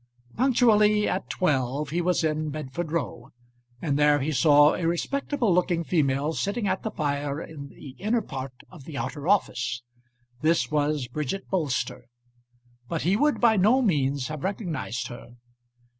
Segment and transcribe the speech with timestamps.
[0.35, 3.29] Punctually at twelve he was in Bedford Row,
[3.83, 8.23] and there he saw a respectable looking female sitting at the fire in the inner
[8.23, 9.83] part of the outer office.
[10.41, 12.07] This was Bridget Bolster,
[12.89, 15.35] but he would by no means have recognised her.